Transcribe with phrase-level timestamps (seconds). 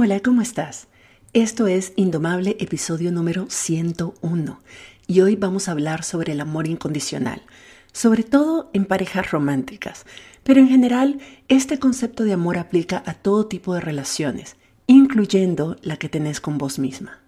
[0.00, 0.86] Hola, ¿cómo estás?
[1.32, 4.60] Esto es Indomable, episodio número 101,
[5.08, 7.42] y hoy vamos a hablar sobre el amor incondicional,
[7.92, 10.06] sobre todo en parejas románticas,
[10.44, 14.54] pero en general este concepto de amor aplica a todo tipo de relaciones,
[14.86, 17.18] incluyendo la que tenés con vos misma.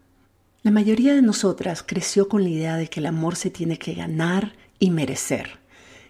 [0.63, 3.95] La mayoría de nosotras creció con la idea de que el amor se tiene que
[3.95, 5.59] ganar y merecer,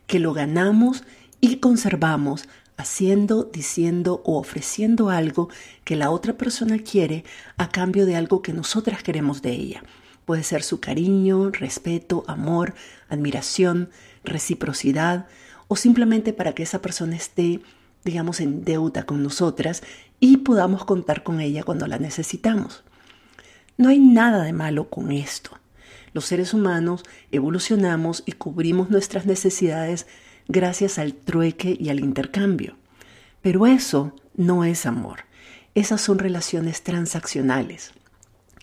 [0.06, 1.04] que lo ganamos
[1.40, 2.46] y conservamos
[2.80, 5.48] haciendo, diciendo o ofreciendo algo
[5.84, 7.24] que la otra persona quiere
[7.56, 9.82] a cambio de algo que nosotras queremos de ella.
[10.24, 12.74] Puede ser su cariño, respeto, amor,
[13.08, 13.91] admiración,
[14.24, 15.27] reciprocidad
[15.69, 17.60] o simplemente para que esa persona esté,
[18.05, 19.83] digamos, en deuda con nosotras
[20.19, 22.84] y podamos contar con ella cuando la necesitamos.
[23.77, 25.50] No hay nada de malo con esto.
[26.12, 30.06] Los seres humanos evolucionamos y cubrimos nuestras necesidades
[30.50, 32.77] gracias al trueque y al intercambio.
[33.42, 35.20] Pero eso no es amor.
[35.74, 37.92] Esas son relaciones transaccionales.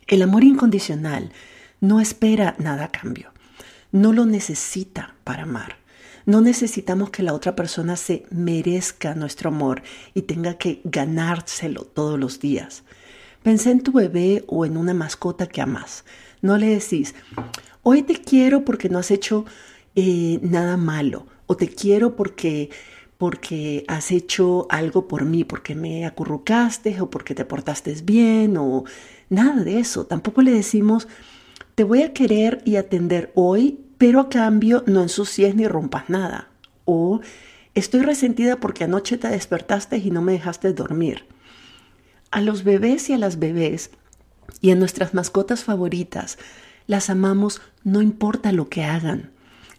[0.08, 1.31] El amor incondicional
[1.80, 3.31] no espera nada a cambio.
[3.92, 5.78] No lo necesita para amar.
[6.25, 9.81] No necesitamos que la otra persona se merezca nuestro amor
[10.14, 12.84] y tenga que ganárselo todos los días.
[13.44, 16.03] Pensé en tu bebé o en una mascota que amas.
[16.42, 17.16] No le decís,
[17.81, 19.45] hoy te quiero porque no has hecho
[19.95, 22.70] eh, nada malo o te quiero porque
[23.17, 28.84] porque has hecho algo por mí, porque me acurrucaste o porque te portaste bien o
[29.30, 30.06] nada de eso.
[30.06, 31.08] Tampoco le decimos,
[31.73, 36.50] te voy a querer y atender hoy, pero a cambio no ensucies ni rompas nada.
[36.86, 37.22] O
[37.73, 41.25] estoy resentida porque anoche te despertaste y no me dejaste dormir.
[42.30, 43.90] A los bebés y a las bebés
[44.62, 46.38] y a nuestras mascotas favoritas
[46.86, 49.31] las amamos no importa lo que hagan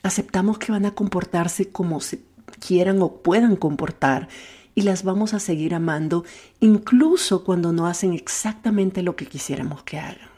[0.08, 2.20] aceptamos que van a comportarse como se
[2.58, 4.28] quieran o puedan comportar
[4.74, 6.24] y las vamos a seguir amando
[6.60, 10.28] incluso cuando no hacen exactamente lo que quisiéramos que hagan.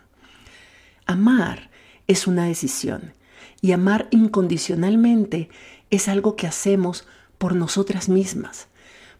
[1.06, 1.70] Amar
[2.06, 3.14] es una decisión
[3.60, 5.48] y amar incondicionalmente
[5.90, 7.06] es algo que hacemos
[7.38, 8.68] por nosotras mismas,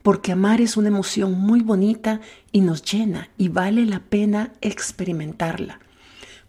[0.03, 2.21] porque amar es una emoción muy bonita
[2.53, 5.81] y nos llena y vale la pena experimentarla.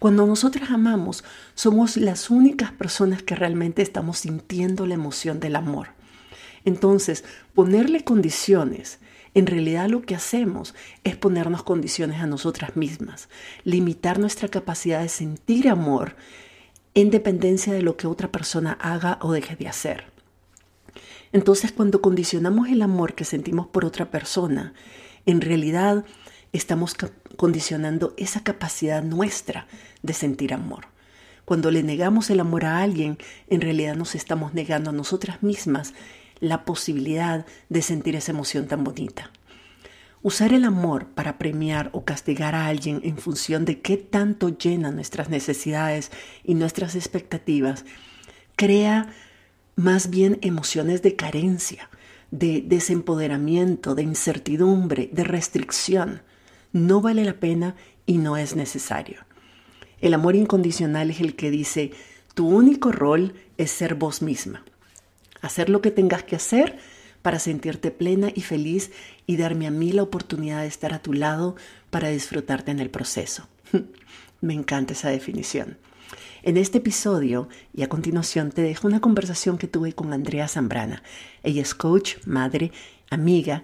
[0.02, 1.24] Cuando nosotras amamos,
[1.54, 5.90] somos las únicas personas que realmente estamos sintiendo la emoción del amor.
[6.66, 7.24] Entonces,
[7.54, 8.98] ponerle condiciones,
[9.36, 10.74] en realidad lo que hacemos
[11.04, 13.30] es ponernos condiciones a nosotras mismas,
[13.64, 16.16] limitar nuestra capacidad de sentir amor
[16.96, 20.06] en dependencia de lo que otra persona haga o deje de hacer.
[21.32, 24.74] Entonces, cuando condicionamos el amor que sentimos por otra persona,
[25.28, 26.06] en realidad
[26.54, 26.96] estamos
[27.38, 29.68] condicionando esa capacidad nuestra
[30.04, 30.86] de sentir amor.
[31.46, 33.18] Cuando le negamos el amor a alguien,
[33.50, 35.94] en realidad nos estamos negando a nosotras mismas
[36.40, 39.32] la posibilidad de sentir esa emoción tan bonita.
[40.24, 44.92] Usar el amor para premiar o castigar a alguien en función de qué tanto llena
[44.92, 46.12] nuestras necesidades
[46.44, 47.86] y nuestras expectativas
[48.56, 49.10] crea
[49.76, 51.90] más bien emociones de carencia,
[52.30, 56.22] de desempoderamiento, de incertidumbre, de restricción
[56.74, 57.76] no vale la pena
[58.06, 59.26] y no es necesario.
[60.02, 61.92] El amor incondicional es el que dice,
[62.34, 64.64] tu único rol es ser vos misma,
[65.42, 66.80] hacer lo que tengas que hacer
[67.22, 68.92] para sentirte plena y feliz
[69.28, 71.56] y darme a mí la oportunidad de estar a tu lado
[71.92, 73.48] para disfrutarte en el proceso.
[74.42, 75.78] Me encanta esa definición.
[76.44, 81.04] En este episodio y a continuación te dejo una conversación que tuve con Andrea Zambrana.
[81.44, 82.72] Ella es coach, madre,
[83.12, 83.64] amiga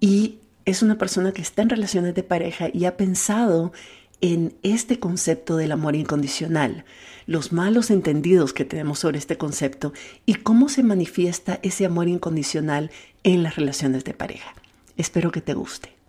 [0.00, 3.72] y es una persona que está en relaciones de pareja y ha pensado
[4.20, 6.84] en este concepto del amor incondicional,
[7.26, 9.92] los malos entendidos que tenemos sobre este concepto
[10.26, 12.90] y cómo se manifiesta ese amor incondicional
[13.22, 14.54] en las relaciones de pareja.
[14.96, 15.99] Espero que te guste.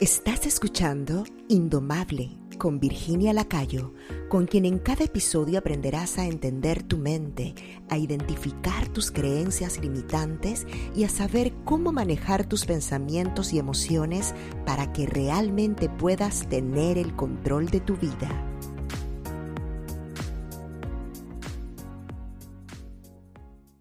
[0.00, 3.94] Estás escuchando Indomable con Virginia Lacayo,
[4.28, 7.54] con quien en cada episodio aprenderás a entender tu mente,
[7.88, 10.66] a identificar tus creencias limitantes
[10.96, 14.34] y a saber cómo manejar tus pensamientos y emociones
[14.66, 18.28] para que realmente puedas tener el control de tu vida.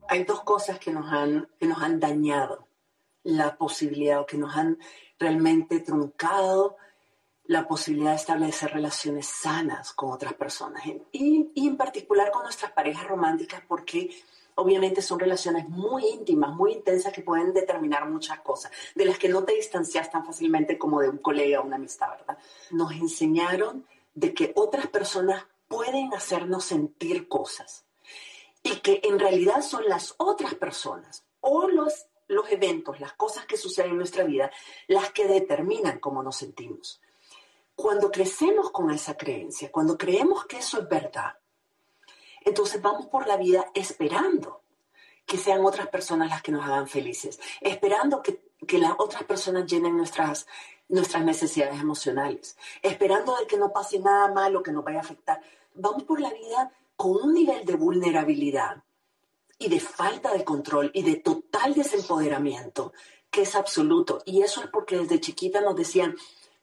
[0.07, 2.67] Hay dos cosas que nos han, que nos han dañado
[3.23, 4.77] la posibilidad o que nos han
[5.23, 6.75] realmente truncado
[7.45, 10.83] la posibilidad de establecer relaciones sanas con otras personas
[11.13, 14.13] y, en particular con nuestras parejas románticas porque
[14.55, 19.29] obviamente son relaciones muy íntimas, muy intensas que pueden determinar muchas cosas, de las que
[19.29, 22.37] no te distancias tan fácilmente como de un colega o una amistad, ¿verdad?
[22.71, 27.85] Nos enseñaron de que otras personas pueden hacernos sentir cosas
[28.61, 33.57] y que en realidad son las otras personas o los los eventos, las cosas que
[33.57, 34.51] suceden en nuestra vida,
[34.87, 37.01] las que determinan cómo nos sentimos.
[37.75, 41.37] Cuando crecemos con esa creencia, cuando creemos que eso es verdad,
[42.41, 44.61] entonces vamos por la vida esperando
[45.25, 48.41] que sean otras personas las que nos hagan felices, esperando que,
[48.77, 50.47] las otras personas llenen nuestras,
[50.87, 55.41] nuestras necesidades emocionales, esperando de que no pase nada malo que nos vaya a afectar.
[55.73, 58.81] Vamos por la vida con un nivel de vulnerabilidad
[59.63, 62.91] y de falta de control y de total desempoderamiento
[63.31, 64.21] que es absoluto.
[64.25, 66.15] Y eso es porque desde chiquita nos decían,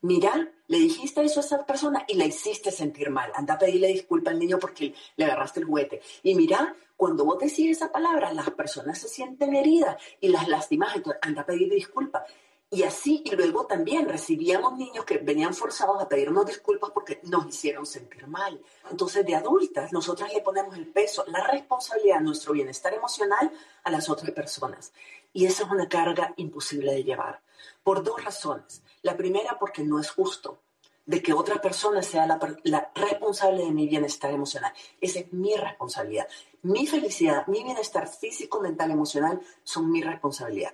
[0.03, 3.33] mira, le dijiste eso a esa persona y la hiciste sentir mal.
[3.35, 6.01] Anda a pedirle disculpa al niño porque le agarraste el juguete.
[6.23, 10.95] Y mira, cuando vos decís esa palabra, las personas se sienten heridas y las lastimas,
[10.95, 12.25] entonces anda a pedir disculpa.
[12.73, 17.47] Y así, y luego también recibíamos niños que venían forzados a pedirnos disculpas porque nos
[17.47, 18.63] hicieron sentir mal.
[18.89, 23.51] Entonces, de adultas, nosotras le ponemos el peso, la responsabilidad nuestro bienestar emocional
[23.83, 24.93] a las otras personas.
[25.33, 27.43] Y esa es una carga imposible de llevar,
[27.83, 28.83] por dos razones.
[29.03, 30.61] La primera, porque no es justo
[31.07, 34.73] de que otra persona sea la, la, responsable de mi bienestar emocional.
[35.01, 36.29] Esa es mi responsabilidad.
[36.63, 40.73] Mi felicidad, mi bienestar físico, mental, emocional son mi responsabilidad.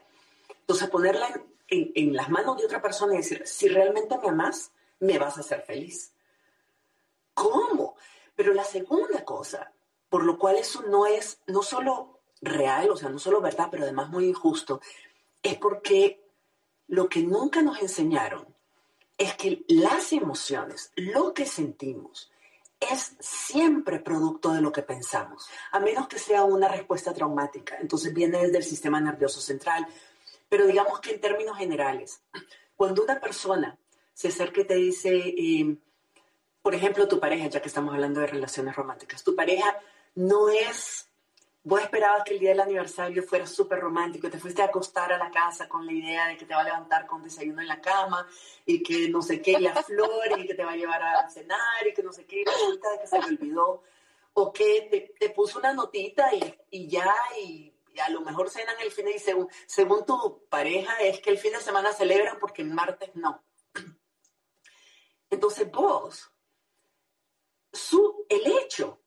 [0.60, 4.73] Entonces, ponerla en en, las manos de otra persona y decir, si realmente me amas,
[5.01, 6.13] me vas a hacer feliz.
[7.35, 7.97] ¿Cómo?
[8.35, 9.73] Pero la segunda cosa,
[10.09, 13.83] por lo cual eso no es no solo real, o sea, no solo verdad, pero
[13.85, 14.81] además muy injusto,
[15.43, 16.23] es porque
[16.89, 18.47] lo que nunca nos enseñaron
[19.19, 22.31] es que las emociones, lo que sentimos,
[22.79, 27.79] es siempre producto de lo que pensamos, a menos que sea una respuesta traumática.
[27.81, 29.87] Entonces viene desde el sistema nervioso central,
[30.48, 32.22] pero digamos que en términos generales,
[32.76, 33.78] cuando una persona
[34.12, 35.76] se acerca y te dice, eh,
[36.62, 39.78] por ejemplo, tu pareja, ya que estamos hablando de relaciones románticas, tu pareja
[40.14, 41.08] no es,
[41.62, 45.19] vos esperabas que el día del aniversario fuera súper romántico, te fuiste a acostar a
[45.19, 47.81] la casa con la idea de que te va a levantar con desayuno en la
[47.81, 48.26] cama
[48.64, 51.28] y que no sé qué, y las flores, y que te va a llevar a
[51.28, 53.82] cenar y que no sé qué, y resulta de que se le olvidó,
[54.34, 56.31] o que te, puso una notita
[56.70, 57.12] y ya,
[57.43, 61.38] y a lo mejor cenan el fin de semana, según, tu pareja, es que el
[61.38, 63.44] fin de semana celebran porque el martes no.
[65.31, 66.31] Entonces vos,
[67.72, 69.00] su, el hecho,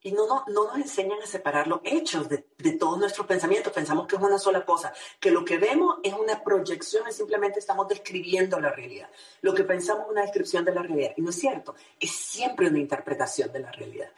[0.00, 3.72] y no, no, no nos enseñan a separar los hechos de, de todos nuestros pensamientos,
[3.72, 7.58] pensamos que es una sola cosa, que lo que vemos es una proyección y simplemente
[7.58, 9.10] estamos describiendo la realidad.
[9.40, 12.68] Lo que pensamos es una descripción de la realidad, y no es cierto, es siempre
[12.68, 14.10] una interpretación de la realidad.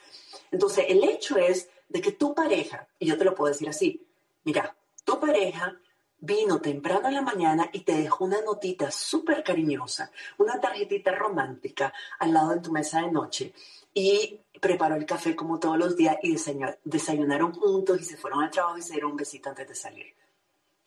[0.51, 4.08] Entonces, el hecho es de que tu pareja, y yo te lo puedo decir así,
[4.49, 4.75] Mira,
[5.05, 5.79] tu pareja
[6.21, 11.93] vino temprano en la mañana y te dejó una notita súper cariñosa, una tarjetita romántica
[12.19, 13.53] al lado de tu mesa de noche
[13.93, 16.35] y preparó el café como todos los días y
[16.83, 20.15] desayunaron juntos y se fueron al trabajo y se dieron un besito antes de salir.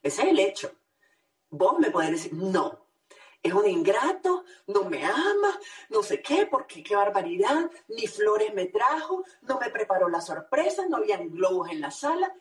[0.02, 0.72] Ese es el hecho.
[1.52, 2.88] Vos me podés decir, no,
[3.44, 5.60] es un ingrato, no me ama,
[5.92, 10.88] no sé qué, porque qué barbaridad, ni flores me trajo, no me preparó la sorpresa,
[10.90, 12.36] no había globos en la sala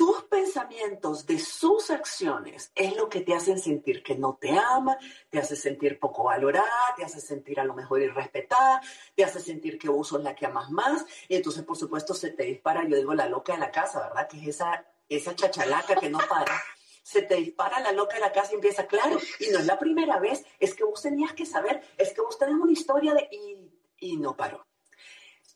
[0.00, 4.96] tus pensamientos de sus acciones es lo que te hacen sentir que no te ama,
[5.28, 8.80] te hace sentir poco valorada, te hace sentir a lo mejor irrespetada,
[9.14, 12.30] te hace sentir que vos sos la que amas más, y entonces por supuesto se
[12.30, 14.26] te dispara, yo digo la loca de la casa, ¿verdad?
[14.26, 16.58] Que es esa, esa chachalaca que no para.
[17.02, 19.78] Se te dispara la loca de la casa y empieza, claro, y no es la
[19.78, 23.28] primera vez, es que vos tenías que saber, es que vos tenés una historia de...
[23.30, 24.66] y, y no paró.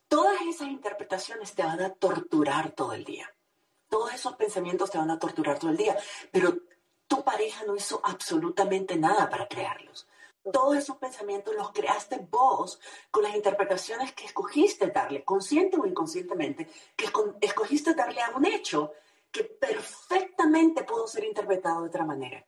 [0.07, 3.34] Todas esas interpretaciones te van a torturar todo el día
[3.89, 5.97] todos esos pensamientos te van a torturar todo el día,
[6.31, 6.57] pero
[7.07, 10.07] tu pareja no hizo absolutamente nada para crearlos.
[10.53, 12.79] Todos esos pensamientos los creaste vos
[13.11, 17.07] con las interpretaciones que escogiste darle, consciente o inconscientemente, que
[17.41, 18.93] escogiste darle a un hecho
[19.31, 22.47] que perfectamente pudo ser interpretado de otra manera.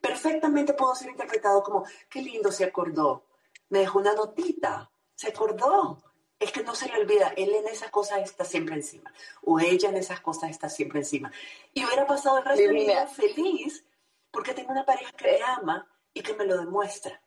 [0.00, 3.24] Perfectamente pudo ser interpretado como, qué lindo se acordó,
[3.70, 6.02] me dejó una notita, se acordó,
[6.40, 9.88] es que no se le olvida, él en esas cosas está siempre encima, o ella
[9.88, 11.32] en esas cosas está siempre encima.
[11.74, 13.84] Y hubiera pasado el resto de mi vida feliz
[14.30, 17.20] porque tengo una pareja que me ama y que me lo demuestra.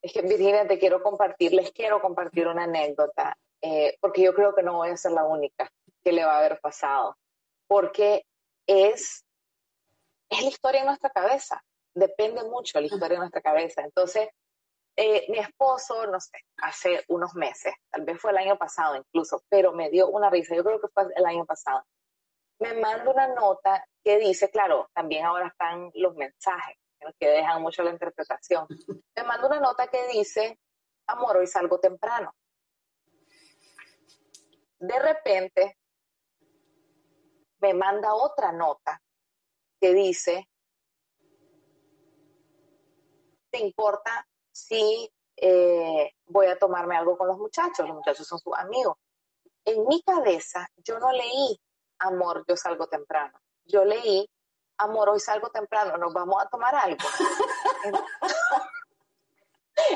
[0.00, 4.54] Es que Virginia, te quiero compartir, les quiero compartir una anécdota, eh, porque yo creo
[4.54, 5.70] que no voy a ser la única
[6.02, 7.16] que le va a haber pasado,
[7.66, 8.26] porque
[8.66, 9.24] es,
[10.28, 11.62] es la historia en nuestra cabeza,
[11.94, 13.82] depende mucho de la historia en nuestra cabeza.
[13.82, 14.28] Entonces,
[14.96, 19.42] eh, mi esposo, no sé, hace unos meses, tal vez fue el año pasado incluso,
[19.48, 21.84] pero me dio una risa, yo creo que fue el año pasado.
[22.60, 26.76] Me manda una nota que dice, claro, también ahora están los mensajes,
[27.18, 28.66] que dejan mucho la interpretación.
[29.16, 30.58] Me manda una nota que dice,
[31.08, 32.32] amor, hoy salgo temprano.
[34.78, 35.76] De repente,
[37.58, 39.02] me manda otra nota
[39.80, 40.48] que dice,
[43.50, 47.86] ¿te importa si eh, voy a tomarme algo con los muchachos?
[47.86, 48.96] Los muchachos son sus amigos.
[49.64, 51.60] En mi cabeza yo no leí,
[51.98, 53.38] amor, yo salgo temprano.
[53.64, 54.28] Yo leí,
[54.78, 56.98] amor, hoy salgo temprano, nos vamos a tomar algo.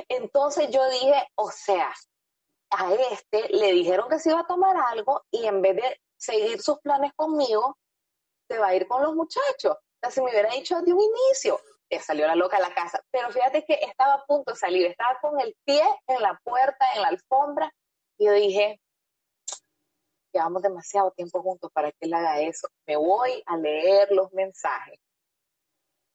[0.08, 1.94] Entonces yo dije, o sea,
[2.70, 6.60] a este le dijeron que se iba a tomar algo y en vez de seguir
[6.60, 7.78] sus planes conmigo,
[8.48, 9.76] se va a ir con los muchachos.
[9.76, 11.60] O sea, si me hubiera dicho de un inicio,
[12.00, 13.02] salió la loca a la casa.
[13.11, 16.92] Pero fíjate que estaba a punto de salir, estaba con el pie en la puerta,
[16.95, 17.73] en la alfombra,
[18.18, 18.80] y yo dije,
[20.33, 22.68] llevamos demasiado tiempo juntos para que él haga eso.
[22.87, 24.99] Me voy a leer los mensajes.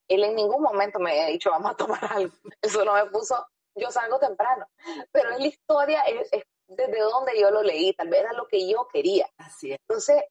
[0.07, 2.33] Él en ningún momento me ha dicho, vamos a tomar algo.
[2.61, 4.67] Eso no me puso, yo salgo temprano.
[5.11, 6.29] Pero es la historia, es,
[6.67, 9.27] desde donde yo lo leí, tal vez era lo que yo quería.
[9.37, 9.79] Así es.
[9.87, 10.23] Entonces,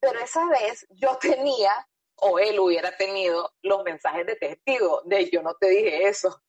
[0.00, 1.72] pero esa vez yo tenía,
[2.20, 6.42] o él hubiera tenido, los mensajes de testigo de yo no te dije eso.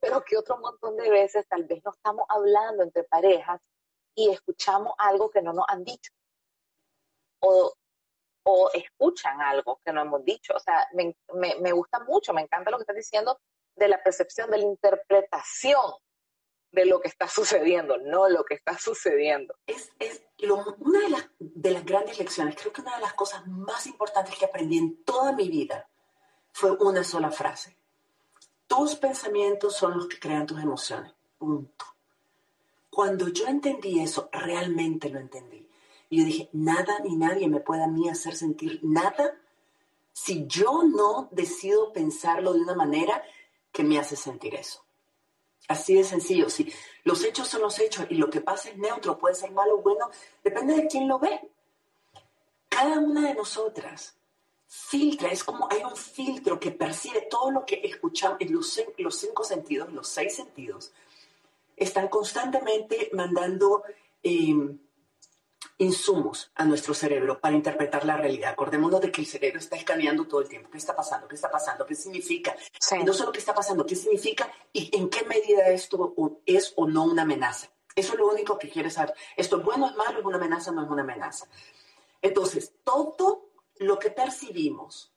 [0.00, 3.60] Pero que otro montón de veces tal vez no estamos hablando entre parejas
[4.14, 6.10] y escuchamos algo que no nos han dicho.
[7.40, 7.72] O,
[8.44, 10.54] o escuchan algo que no hemos dicho.
[10.54, 13.38] O sea, me, me, me gusta mucho, me encanta lo que estás diciendo
[13.76, 15.92] de la percepción, de la interpretación
[16.72, 19.54] de lo que está sucediendo, no lo que está sucediendo.
[19.66, 23.46] Es, es una de las, de las grandes lecciones, creo que una de las cosas
[23.46, 25.88] más importantes que aprendí en toda mi vida
[26.52, 27.76] fue una sola frase.
[28.66, 31.12] Tus pensamientos son los que crean tus emociones.
[31.38, 31.84] Punto.
[32.90, 35.66] Cuando yo entendí eso, realmente lo entendí.
[36.10, 39.34] Y yo dije, nada ni nadie me puede a mí hacer sentir nada
[40.12, 43.22] si yo no decido pensarlo de una manera
[43.70, 44.84] que me hace sentir eso.
[45.68, 46.48] Así de sencillo.
[46.48, 46.72] Si
[47.04, 49.82] los hechos son los hechos y lo que pasa es neutro, puede ser malo o
[49.82, 50.10] bueno,
[50.42, 51.40] depende de quién lo ve.
[52.68, 54.16] Cada una de nosotras
[54.66, 59.44] filtra, es como hay un filtro que percibe todo lo que escuchamos, los, los cinco
[59.44, 60.92] sentidos, los seis sentidos,
[61.76, 63.82] están constantemente mandando
[64.22, 64.54] eh,
[65.78, 68.52] insumos a nuestro cerebro para interpretar la realidad.
[68.52, 70.68] Acordémonos de que el cerebro está escaneando todo el tiempo.
[70.70, 71.28] ¿Qué está pasando?
[71.28, 71.86] ¿Qué está pasando?
[71.86, 72.54] ¿Qué significa?
[73.04, 77.04] no solo qué está pasando, qué significa y en qué medida esto es o no
[77.04, 77.68] una amenaza.
[77.94, 79.14] Eso es lo único que quiere saber.
[79.36, 81.46] Esto es bueno, es malo, es una amenaza, no es una amenaza.
[82.20, 85.12] Entonces, todo lo que percibimos,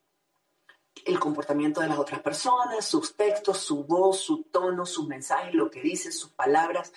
[1.05, 5.71] el comportamiento de las otras personas, sus textos, su voz, su tono, sus mensajes, lo
[5.71, 6.93] que dice, sus palabras,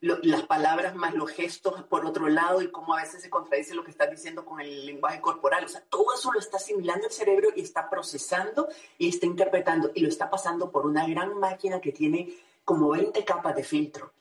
[0.00, 3.84] las palabras más los gestos por otro lado y cómo a veces se contradice lo
[3.84, 5.64] que estás diciendo con el lenguaje corporal.
[5.64, 9.90] O sea, todo eso lo está asimilando el cerebro y está procesando y está interpretando
[9.94, 14.12] y lo está pasando por una gran máquina que tiene como 20 capas de filtro,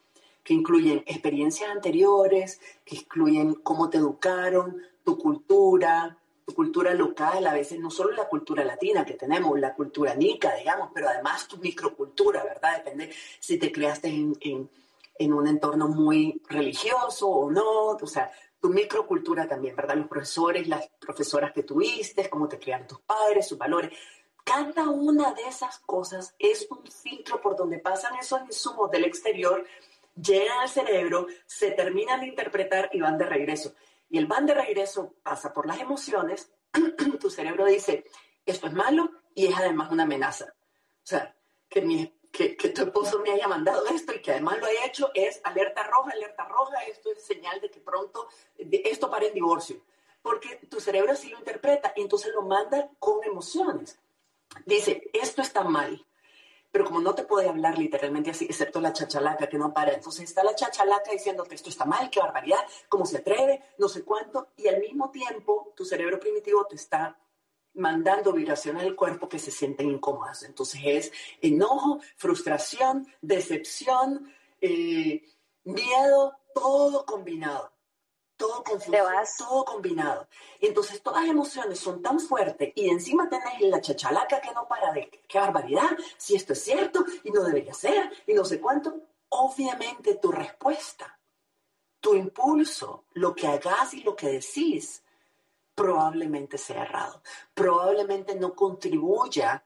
[0.44, 7.54] que incluyen experiencias anteriores, que incluyen cómo te educaron, tu cultura, tu cultura local, a
[7.54, 11.58] veces no solo la cultura latina que tenemos, la cultura nica, digamos, pero además tu
[11.58, 12.78] microcultura, ¿verdad?
[12.78, 14.70] Depende si te creaste en
[15.28, 19.96] un entorno muy religioso o no, o sea, tu microcultura también, ¿verdad?
[19.96, 23.92] Los profesores, las profesoras que tuviste, cómo te criaron tus padres, sus valores.
[24.44, 29.66] Cada una de esas cosas es un filtro por donde pasan esos insumos del exterior,
[30.16, 33.74] llegan al cerebro, se terminan de interpretar y van de regreso.
[34.10, 36.52] Y el van de regreso pasa por las emociones,
[37.20, 38.06] tu cerebro dice,
[38.46, 40.54] esto es malo y es además una amenaza.
[41.04, 41.36] O sea,
[41.70, 45.12] que mi que, tu esposo me haya mandado esto y que además lo haya hecho
[45.14, 49.82] es alerta roja, alerta roja, esto es señal de que pronto esto para en divorcio.
[50.22, 53.98] Porque tu cerebro así lo interpreta y entonces lo manda con emociones.
[54.66, 56.06] Dice, esto está mal,
[56.72, 60.26] pero como no te puede hablar literalmente así, excepto la chachalaca que no para, entonces
[60.26, 62.60] está la chachalaca diciendo que esto está mal, qué barbaridad,
[62.90, 67.18] cómo se atreve, no sé cuánto, y al mismo tiempo tu cerebro primitivo te está
[67.74, 70.44] mandando vibraciones al cuerpo que se sienten incómodas.
[70.44, 71.12] Entonces es
[71.42, 75.24] enojo, frustración, decepción, eh,
[75.64, 77.72] miedo, todo combinado.
[78.38, 78.94] Todo confuso,
[79.38, 80.28] todo combinado.
[80.62, 84.94] Entonces todas las emociones son tan fuertes y encima tenés la chachalaca que no para
[84.94, 89.02] de qué barbaridad, si esto es cierto y no debería ser y no sé cuánto.
[89.28, 91.20] Obviamente tu respuesta,
[92.00, 95.04] tu impulso, lo que hagas y lo que decís,
[95.80, 97.22] probablemente sea errado,
[97.54, 99.64] probablemente no contribuya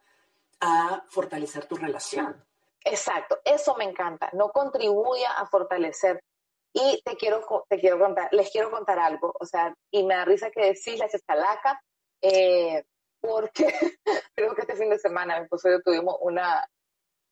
[0.60, 2.46] a fortalecer tu relación.
[2.86, 6.24] Exacto, eso me encanta, no contribuya a fortalecer.
[6.72, 10.24] Y te quiero, te quiero contar, les quiero contar algo, o sea, y me da
[10.25, 11.82] risa que decís la chestalaca,
[12.22, 12.84] eh,
[13.20, 13.74] porque
[14.36, 16.63] creo que este fin de semana mi esposo y yo tuvimos una,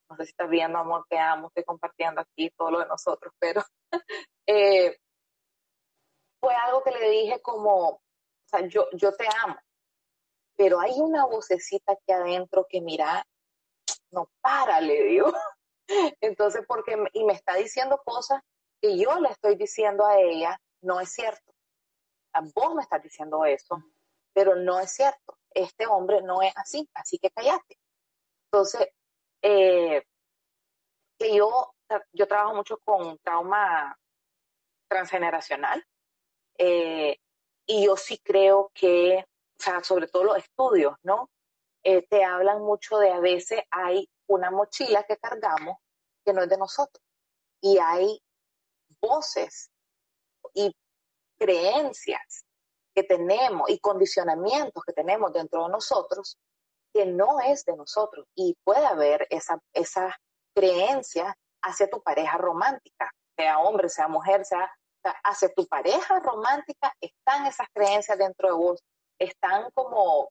[0.09, 3.31] no sé si estás viendo, amor, te amo, estoy compartiendo aquí todo lo de nosotros,
[3.37, 3.61] pero
[4.47, 4.97] eh,
[6.39, 8.00] fue algo que le dije como,
[8.57, 9.57] sea, yo, yo te amo.
[10.55, 13.25] pero hay una vocecita aquí adentro que mira,
[14.11, 15.31] no para, le digo.
[16.21, 18.41] Entonces, porque, y me está diciendo cosas
[18.81, 21.53] que yo le estoy diciendo a ella, no es cierto.
[22.55, 23.83] Vos me estás diciendo eso,
[24.33, 25.37] pero no es cierto.
[25.53, 27.77] Este hombre no es así, así que callate.
[28.45, 28.87] Entonces,
[29.41, 30.03] eh,
[31.17, 31.73] que yo,
[32.13, 33.97] yo trabajo mucho con trauma
[34.87, 35.83] transgeneracional
[36.57, 37.17] eh,
[37.71, 41.29] y yo sí creo que, o sea, sobre todo los estudios, ¿no?
[41.83, 45.77] Eh, te hablan mucho de a veces hay una mochila que cargamos
[46.25, 47.01] que no es de nosotros
[47.61, 48.21] y hay
[49.01, 49.71] voces
[50.53, 50.75] y
[51.39, 52.43] creencias
[52.93, 56.37] que tenemos y condicionamientos que tenemos dentro de nosotros
[56.93, 60.13] que no es de nosotros y puede haber esa, esa
[60.53, 64.69] creencia hacia tu pareja romántica, sea hombre, sea mujer, sea,
[65.23, 68.83] hacia tu pareja romántica, están esas creencias dentro de vos,
[69.19, 70.29] están como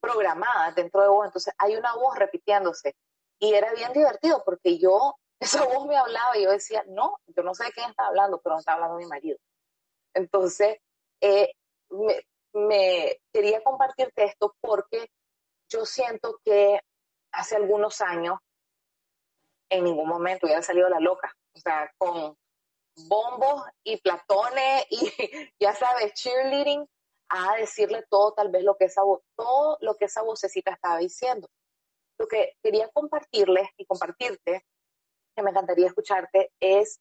[0.00, 2.94] programadas dentro de vos, entonces hay una voz repitiéndose
[3.38, 7.42] y era bien divertido porque yo, esa voz me hablaba y yo decía, no, yo
[7.42, 9.38] no sé de quién está hablando, pero no está hablando mi marido.
[10.14, 10.78] Entonces,
[11.20, 11.52] eh,
[12.52, 15.10] me, quería compartirte esto porque
[15.68, 16.80] yo siento que
[17.32, 18.38] hace algunos años
[19.68, 22.36] en ningún momento hubiera salido la loca, o sea, con
[22.96, 25.10] bombos y platones y
[25.60, 26.86] ya sabes, cheerleading,
[27.28, 29.02] a decirle todo tal vez lo que esa
[29.36, 31.48] todo lo que esa vocecita estaba diciendo.
[32.18, 34.64] Lo que quería compartirles y compartirte,
[35.34, 37.00] que me encantaría escucharte, es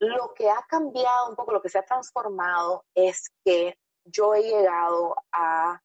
[0.00, 4.42] lo que ha cambiado un poco, lo que se ha transformado es que yo he
[4.42, 5.80] llegado a,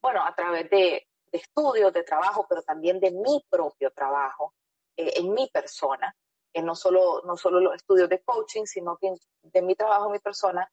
[0.00, 4.54] bueno, a través de, estudios, de trabajo, pero también de mi propio trabajo,
[4.96, 6.14] eh, en mi persona,
[6.52, 10.18] eh, no, solo, no solo los estudios de coaching, sino que de mi trabajo, mi
[10.18, 10.70] persona,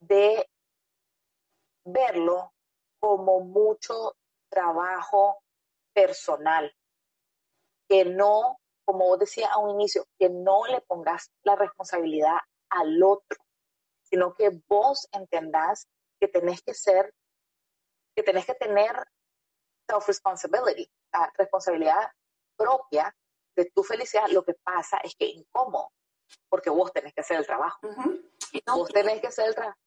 [0.00, 0.48] de
[1.84, 2.52] verlo
[3.00, 4.16] como mucho
[4.48, 5.42] trabajo
[5.94, 6.74] personal,
[7.88, 12.38] que no como vos decías a un inicio, que no le pongas la responsabilidad
[12.70, 13.38] al otro,
[14.02, 15.88] sino que vos entendás
[16.20, 17.12] que tenés que ser,
[18.14, 18.94] que tenés que tener
[19.88, 22.12] self-responsibility, la responsabilidad
[22.56, 23.14] propia
[23.56, 24.28] de tu felicidad.
[24.28, 25.90] Lo que pasa es que es incómodo,
[26.48, 27.78] porque vos tenés que hacer el trabajo.
[28.52, 29.78] y vos tenés que hacer el trabajo.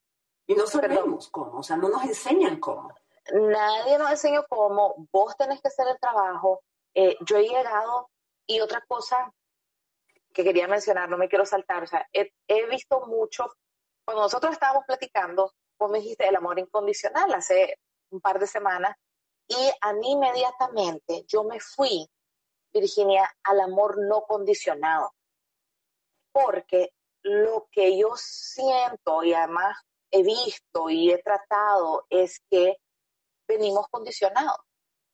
[0.47, 2.91] Y no sabemos cómo, o sea, no nos enseñan cómo.
[3.31, 6.63] Nadie nos enseñó cómo, vos tenés que hacer el trabajo.
[6.95, 8.09] Eh, yo he llegado
[8.47, 9.31] y otra cosa
[10.33, 13.45] que quería mencionar, no me quiero saltar, o sea, he, visto mucho,
[14.05, 17.79] cuando nosotros estábamos platicando, vos me dijiste el amor incondicional hace
[18.11, 18.95] un par de semanas,
[19.47, 22.07] y a mí inmediatamente yo me fui,
[22.73, 25.13] Virginia, al amor no condicionado,
[26.31, 26.91] porque
[27.23, 29.77] lo que yo siento y además
[30.11, 32.77] he visto y he tratado es que
[33.47, 34.59] venimos condicionados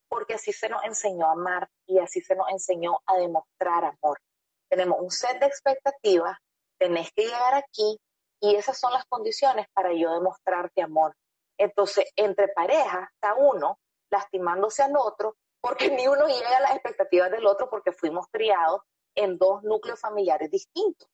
[0.08, 4.22] porque así se nos enseñó a amar y así se nos enseñó a demostrar amor.
[4.70, 6.38] Tenemos un set de expectativas,
[6.80, 8.00] tenés que llegar aquí
[8.40, 11.16] y esas son las condiciones para yo demostrarte amor.
[11.58, 15.36] Entonces, entre parejas está uno lastimándose al otro
[15.66, 18.82] porque ni uno llega a las expectativas del otro porque fuimos criados
[19.16, 21.10] en dos núcleos familiares distintos.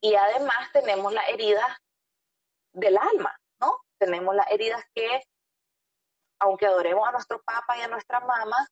[0.00, 1.78] Y además tenemos las heridas
[2.72, 3.78] del alma, ¿no?
[3.98, 5.24] Tenemos las heridas que
[6.38, 8.68] aunque adoremos a nuestro papá y a nuestra mamá,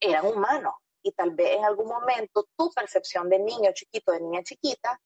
[0.00, 0.74] eran humanos.
[1.04, 5.00] Y tal vez en algún momento tu percepción de niño chiquito, de niña chiquita,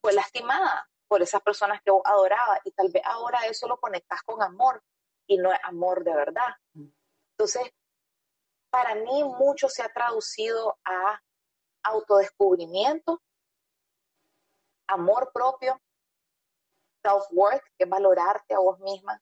[0.00, 2.60] fue lastimada por esas personas que vos adorabas.
[2.64, 4.82] Y tal vez ahora eso lo conectas con amor
[5.26, 6.54] y no es amor de verdad.
[7.32, 7.70] Entonces,
[8.70, 11.20] para mí mucho se ha traducido a
[11.82, 13.22] autodescubrimiento,
[14.88, 15.80] amor propio,
[17.02, 19.20] self-worth, que es valorarte a vos misma,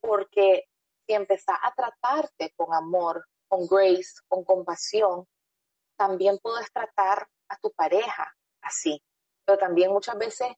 [0.00, 0.64] porque
[1.06, 5.26] si empezás a tratarte con amor, con grace, con compasión,
[5.96, 9.02] también puedes tratar a tu pareja así.
[9.44, 10.48] Pero también muchas veces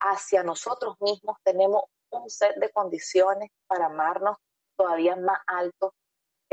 [0.00, 4.36] hacia nosotros mismos tenemos un set de condiciones para amarnos
[4.76, 5.94] todavía más alto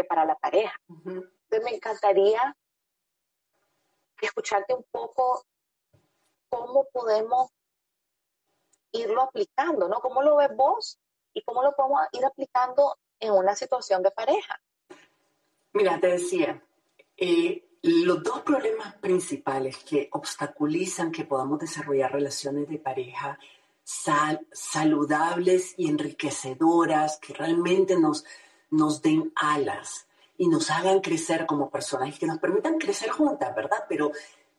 [0.02, 0.76] que para la pareja.
[0.88, 2.56] Entonces me encantaría
[4.22, 5.46] escucharte un poco
[6.50, 7.50] cómo podemos
[8.92, 10.00] irlo aplicando, ¿no?
[10.00, 11.00] ¿Cómo lo ves vos
[11.34, 14.60] y cómo lo podemos ir aplicando en una situación de pareja.
[15.74, 16.62] Mira, te decía,
[17.16, 23.40] eh, los dos problemas principales que obstaculizan que podamos desarrollar relaciones de pareja
[23.84, 28.24] saludables y enriquecedoras, que realmente nos,
[28.72, 30.08] nos den alas
[30.38, 33.86] y nos hagan crecer como personas y que nos permitan crecer juntas, ¿verdad?
[33.88, 34.12] Pero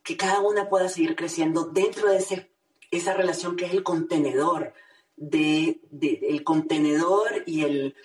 [0.05, 2.51] que cada una pueda seguir creciendo dentro de ese,
[2.91, 4.75] esa relación que es el contenedor,
[5.17, 7.97] de, el contenedor y el,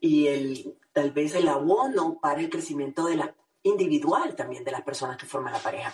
[0.00, 4.82] y el, tal vez el abono para el crecimiento de la individual también de las
[4.82, 5.92] personas que forman la pareja.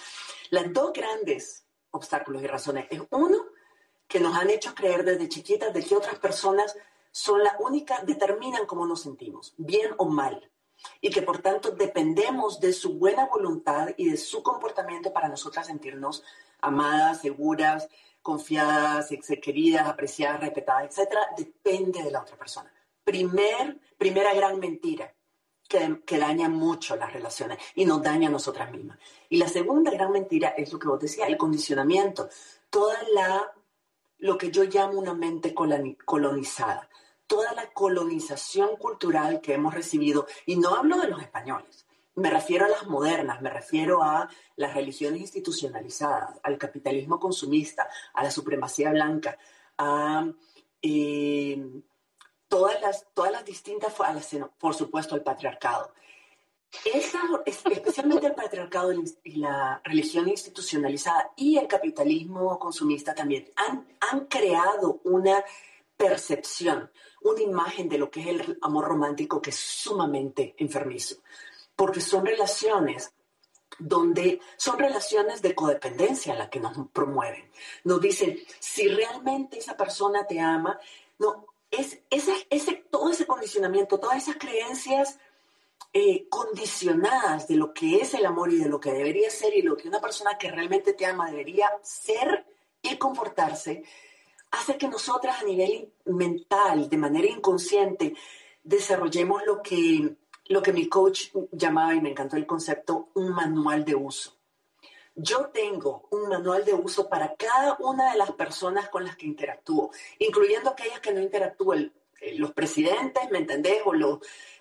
[0.51, 3.47] Las dos grandes obstáculos y razones es uno,
[4.07, 6.77] que nos han hecho creer desde chiquitas de que otras personas
[7.17, 10.51] son la única, determinan cómo nos sentimos, bien o mal,
[11.01, 15.69] y que por tanto dependemos de su buena voluntad y de su comportamiento para nosotras
[15.69, 16.23] sentirnos
[16.61, 17.89] amadas, seguras,
[18.21, 19.09] confiadas,
[19.41, 22.71] queridas, apreciadas, respetadas, etcétera, depende de la otra persona.
[23.03, 25.11] Primer, primera gran mentira
[25.67, 28.99] que, que, daña mucho las relaciones y nos daña a nosotras mismas.
[29.31, 32.29] Y la segunda gran mentira es lo que vos decías, el condicionamiento.
[32.69, 33.55] Toda la,
[34.19, 36.91] lo que yo llamo una mente colonizada.
[37.27, 41.87] Toda la colonización cultural que hemos recibido, y no hablo de los españoles,
[42.17, 48.25] me refiero a las modernas, me refiero a las religiones institucionalizadas, al capitalismo consumista, a
[48.25, 49.37] la supremacía blanca,
[49.77, 50.27] a
[50.81, 51.83] eh,
[52.49, 53.93] todas, las, todas las distintas,
[54.59, 55.93] por supuesto, al patriarcado.
[56.85, 64.27] Esa, especialmente el patriarcado y la religión institucionalizada y el capitalismo consumista también han, han
[64.27, 65.45] creado una
[65.97, 66.91] percepción,
[67.31, 71.17] una imagen de lo que es el amor romántico que es sumamente enfermizo
[71.77, 73.13] porque son relaciones
[73.79, 77.51] donde son relaciones de codependencia las que nos promueven.
[77.85, 80.81] Nos dicen, si realmente esa persona te ama,
[81.19, 85.19] no, es ese, ese, todo ese condicionamiento, todas esas creencias
[85.93, 89.63] eh, condicionadas de lo que es el amor y de lo que debería ser y
[89.63, 92.47] lo que una persona que realmente te ama debería ser
[92.81, 93.85] y comportarse,
[94.59, 98.15] hace que nosotras a nivel mental, de manera inconsciente,
[98.63, 100.17] desarrollemos lo que
[100.49, 104.37] lo que mi coach llamaba, y me encantó el concepto, un manual de uso.
[105.15, 109.27] Yo tengo un manual de uso para cada una de las personas con las que
[109.27, 113.81] interactúo, incluyendo aquellas que no interactúan, eh, los presidentes, ¿me entendés?
[113.85, 114.19] O los,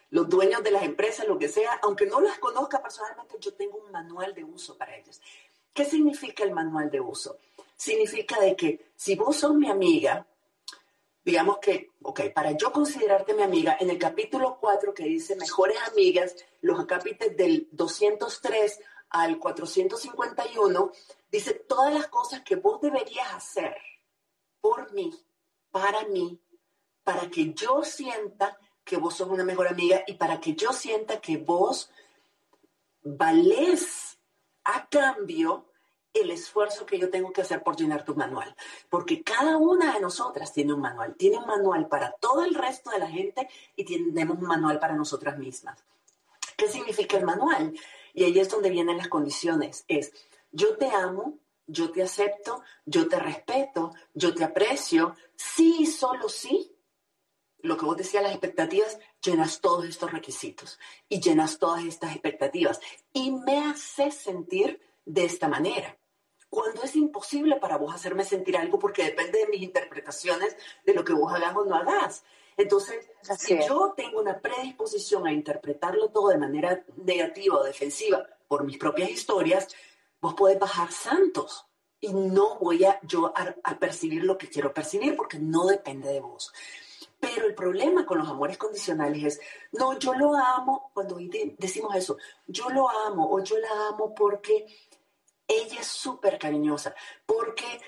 [0.10, 3.78] los dueños de las empresas, lo que sea, aunque no las conozca personalmente, yo tengo
[3.78, 5.22] un manual de uso para ellos.
[5.74, 7.38] ¿Qué significa el manual de uso?
[7.76, 10.26] Significa de que si vos sos mi amiga,
[11.24, 15.78] digamos que, ok, para yo considerarte mi amiga, en el capítulo 4 que dice mejores
[15.92, 20.92] amigas, los capítulos del 203 al 451,
[21.32, 23.76] dice todas las cosas que vos deberías hacer
[24.62, 25.14] por mí,
[25.72, 26.40] para mí,
[27.04, 31.20] para que yo sienta que vos sos una mejor amiga y para que yo sienta
[31.20, 31.90] que vos
[33.04, 34.20] valés
[34.64, 35.68] a cambio
[36.16, 38.56] el esfuerzo que yo tengo que hacer por llenar tu manual.
[38.90, 41.16] Porque cada una de nosotras tiene un manual.
[41.16, 44.96] Tiene un manual para todo el resto de la gente y tenemos un manual para
[44.96, 45.78] nosotras mismas.
[46.56, 47.78] ¿Qué significa el manual?
[48.14, 49.84] Y ahí es donde vienen las condiciones.
[49.90, 50.14] Es,
[50.52, 55.16] yo te amo, yo te acepto, yo te respeto, yo te aprecio.
[55.36, 56.72] Sí y solo sí.
[57.60, 62.80] Lo que vos decías, las expectativas, llenas todos estos requisitos y llenas todas estas expectativas.
[63.12, 65.98] Y me haces sentir de esta manera
[66.56, 71.04] cuando es imposible para vos hacerme sentir algo porque depende de mis interpretaciones de lo
[71.04, 72.24] que vos hagas o no hagas.
[72.56, 78.64] Entonces, si yo tengo una predisposición a interpretarlo todo de manera negativa o defensiva por
[78.64, 79.68] mis propias historias,
[80.22, 81.66] vos podés bajar santos
[82.00, 86.22] y no voy a yo a, percibir lo que quiero percibir porque no depende de
[86.22, 86.54] vos.
[87.20, 89.42] Pero el problema con los amores condicionales es,
[89.74, 91.18] no, yo lo amo, cuando
[91.58, 92.16] decimos eso,
[92.48, 94.66] yo lo amo o yo la amo porque
[95.48, 97.82] ella es súper cariñosa porque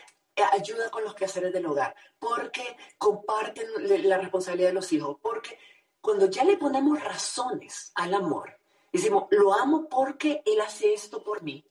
[0.53, 3.67] ayuda con los quehaceres del hogar, porque comparten
[4.07, 5.57] la responsabilidad de los hijos, porque
[6.01, 8.59] cuando ya le ponemos razones al amor,
[8.91, 11.65] decimos, lo amo porque él hace esto por mí.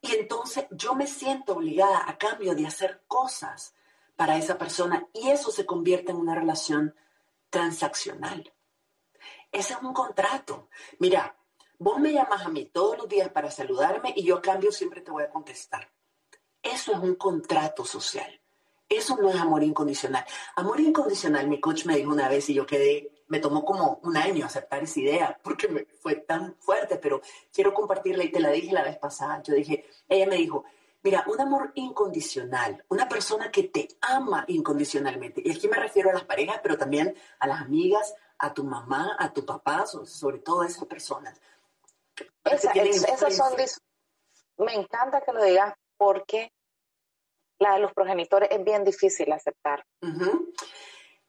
[0.00, 3.74] Y entonces yo me siento obligada a cambio de hacer cosas
[4.16, 6.94] para esa persona y eso se convierte en una relación
[7.50, 8.52] transaccional.
[9.50, 10.68] Ese es un contrato.
[10.98, 11.37] Mira,
[11.80, 15.00] Vos me llamas a mí todos los días para saludarme y yo a cambio siempre
[15.00, 15.88] te voy a contestar.
[16.60, 18.40] Eso es un contrato social.
[18.88, 20.24] Eso no es amor incondicional.
[20.56, 24.16] Amor incondicional, mi coach me dijo una vez y yo quedé, me tomó como un
[24.16, 27.20] año aceptar esa idea porque me fue tan fuerte, pero
[27.52, 29.40] quiero compartirla y te la dije la vez pasada.
[29.44, 30.64] Yo dije, ella me dijo,
[31.04, 36.14] mira, un amor incondicional, una persona que te ama incondicionalmente, y aquí me refiero a
[36.14, 40.62] las parejas, pero también a las amigas, a tu mamá, a tu papá, sobre todo
[40.62, 41.40] a esas personas
[42.52, 43.54] esas son
[44.58, 46.52] me encanta que lo digas porque
[47.58, 49.84] la de los progenitores es bien difícil aceptar.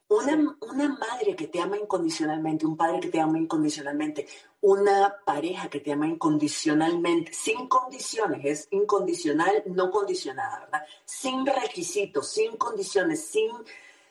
[0.08, 4.28] Una, una, madre que te ama incondicionalmente, un padre que te ama incondicionalmente,
[4.62, 10.84] una pareja que te ama incondicionalmente, sin condiciones, es incondicional, no condicionada, ¿verdad?
[11.06, 13.52] Sin requisitos, sin condiciones, sin,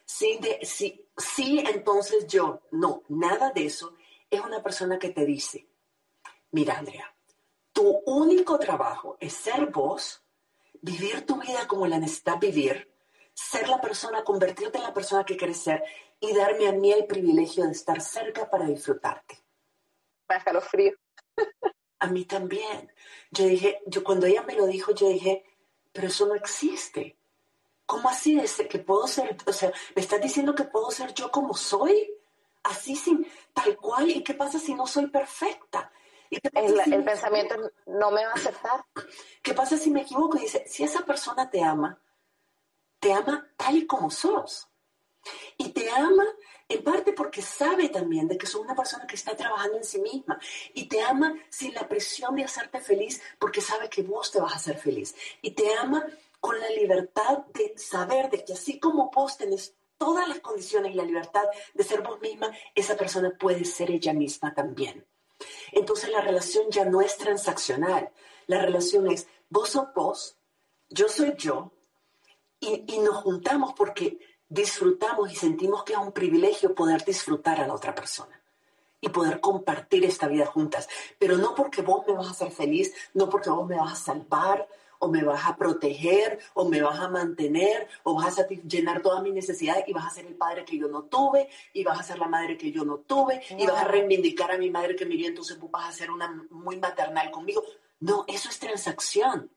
[0.05, 2.61] sin, de, sí, entonces yo.
[2.71, 3.95] No, nada de eso.
[4.31, 5.67] Es una persona que te dice,
[6.51, 7.15] mira, Andrea,
[7.73, 10.23] tu único trabajo es ser vos,
[10.81, 12.93] vivir tu vida como la necesitas vivir,
[13.35, 15.83] ser la persona, convertirte en la persona que quieres ser
[16.21, 19.39] y darme a mí el privilegio de estar cerca para disfrutarte.
[20.29, 20.93] Me los frío.
[22.01, 22.93] a mí también.
[23.31, 25.45] Yo dije, yo cuando ella me lo dijo, yo dije,
[25.93, 27.17] pero eso no existe.
[27.87, 31.31] ¿Cómo así es que puedo ser, o sea, me estás diciendo que puedo ser yo
[31.31, 32.13] como soy?
[32.65, 35.91] Así sin tal cual, ¿y qué pasa si no soy perfecta?
[36.31, 37.55] El, pensamiento
[37.87, 38.85] no me va a aceptar.
[39.43, 40.37] ¿Qué pasa si me equivoco?
[40.37, 42.01] Y dice, si esa persona te ama,
[42.99, 44.69] te ama tal y como sos.
[45.57, 46.25] Y te ama
[46.69, 50.01] en parte porque sabe también de que sos una persona que está trabajando en sí
[50.01, 50.39] misma.
[50.75, 54.53] Y te ama sin la presión de hacerte feliz porque sabe que vos te vas
[54.53, 55.15] a hacer feliz.
[55.43, 56.05] Y te ama
[56.41, 60.97] con la libertad de saber de que así como vos tenés todas las condiciones y
[60.97, 65.05] la libertad de ser vos misma, esa persona puede ser ella misma también.
[65.73, 68.11] Entonces la relación ya no es transaccional.
[68.47, 70.39] La relación es vos sos vos,
[70.89, 71.73] yo soy yo,
[72.61, 77.67] y, y nos juntamos porque disfrutamos y sentimos que es un privilegio poder disfrutar a
[77.67, 78.41] la otra persona
[79.01, 80.89] y poder compartir esta vida juntas.
[81.19, 84.05] Pero no porque vos me vas a hacer feliz, no porque vos me vas a
[84.05, 89.03] salvar, o me vas a proteger, o me vas a mantener, o vas a llenar
[89.03, 92.01] todas mis necesidades y vas a ser el padre que yo no tuve, y vas
[92.01, 94.97] a ser la madre que yo no tuve, y vas a reivindicar a mi madre
[94.97, 97.63] que me vio, entonces vas a ser una muy maternal conmigo.
[98.01, 99.51] No, eso es transacción.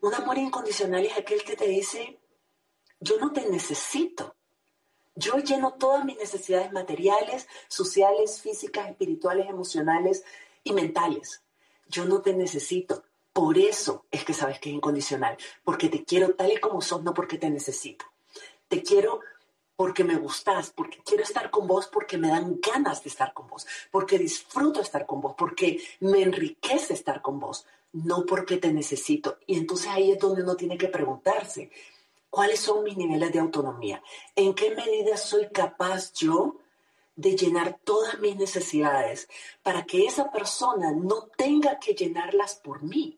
[0.00, 2.18] Un amor incondicional es aquel que te dice,
[3.00, 4.34] yo no te necesito.
[5.14, 10.24] Yo lleno todas mis necesidades materiales, sociales, físicas, espirituales, emocionales
[10.64, 11.42] y mentales.
[11.88, 13.02] Yo no te necesito.
[13.40, 17.02] Por eso es que sabes que es incondicional, porque te quiero tal y como sos,
[17.02, 18.04] no porque te necesito.
[18.68, 19.20] Te quiero
[19.76, 23.48] porque me gustas, porque quiero estar con vos, porque me dan ganas de estar con
[23.48, 28.74] vos, porque disfruto estar con vos, porque me enriquece estar con vos, no porque te
[28.74, 29.38] necesito.
[29.46, 31.70] Y entonces ahí es donde uno tiene que preguntarse,
[32.28, 34.02] ¿cuáles son mis niveles de autonomía?
[34.36, 36.56] ¿En qué medida soy capaz yo
[37.16, 39.30] de llenar todas mis necesidades
[39.62, 43.16] para que esa persona no tenga que llenarlas por mí?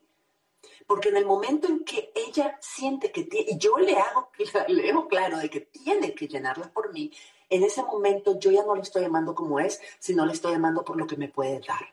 [0.87, 4.29] Porque en el momento en que ella siente que tiene, y yo le hago,
[4.67, 7.11] le hago claro de que tiene que llenarlas por mí,
[7.49, 10.83] en ese momento yo ya no le estoy llamando como es, sino le estoy llamando
[10.83, 11.85] por lo que me puede dar.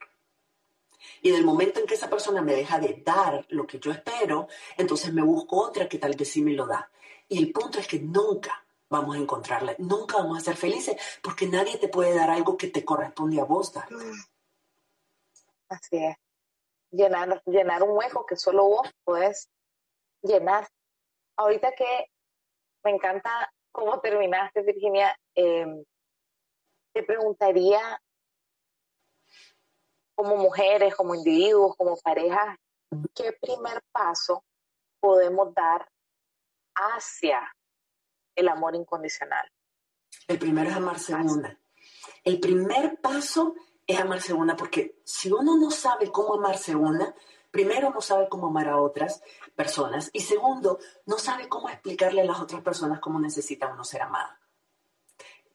[1.23, 3.91] Y en el momento en que esa persona me deja de dar lo que yo
[3.91, 6.91] espero, entonces me busco otra que tal vez sí me lo da.
[7.29, 11.47] Y el punto es que nunca vamos a encontrarla, nunca vamos a ser felices, porque
[11.47, 13.89] nadie te puede dar algo que te corresponde a vos dar.
[15.69, 16.30] Así es
[16.91, 19.49] llenar, llenar un hueco que solo vos puedes
[20.23, 20.69] llenar.
[21.37, 22.07] Ahorita que
[22.85, 25.85] me encanta cómo terminaste, Virginia, em,
[26.93, 28.01] te preguntaría,
[30.15, 32.59] como mujeres, como individuos, como parejas,
[33.15, 34.45] ¿qué primer paso
[35.01, 35.89] podemos dar
[36.75, 37.41] hacia
[38.35, 39.51] el amor incondicional?
[40.29, 41.59] El primero es amarse una.
[42.23, 43.55] El primer paso
[43.91, 47.15] es amarse una, porque si uno no sabe cómo amarse una,
[47.51, 49.23] primero no sabe cómo amar a otras
[49.55, 54.03] personas y segundo, no sabe cómo explicarle a las otras personas cómo necesita uno ser
[54.03, 54.41] amada.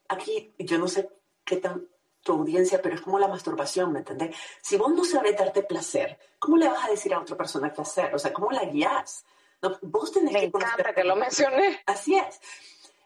[0.07, 1.09] Aquí yo no sé
[1.43, 1.87] qué tan
[2.25, 4.35] tu audiencia, pero es como la masturbación, ¿me entendés?
[4.59, 7.81] Si vos no sabes darte placer, ¿cómo le vas a decir a otra persona qué
[7.81, 8.15] hacer?
[8.15, 9.23] O sea, ¿cómo la guías?
[9.61, 11.83] No, vos tenés Me encanta que lo mencioné.
[11.85, 12.41] Así es.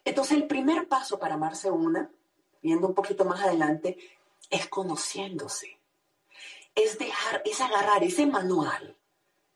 [0.05, 2.09] Entonces, el primer paso para amarse una,
[2.61, 3.97] viendo un poquito más adelante,
[4.49, 5.79] es conociéndose.
[6.75, 8.95] Es dejar, es agarrar ese manual